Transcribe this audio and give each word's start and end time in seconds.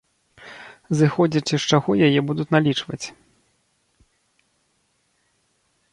Зыходзячы 1.01 1.55
з 1.65 1.75
чаго 1.75 1.91
яе 2.07 2.19
будуць 2.31 2.47
налічваць? 2.57 3.01